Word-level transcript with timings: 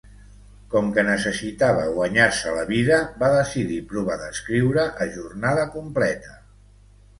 Com 0.69 0.87
que 0.95 1.03
necessitava 1.09 1.83
guanyar-se 1.97 2.55
la 2.55 2.65
vida, 2.71 2.97
va 3.25 3.31
decidir 3.37 3.79
provar 3.93 4.19
d'escriure 4.25 4.89
a 5.07 5.11
jornada 5.21 5.71
completa. 5.79 6.37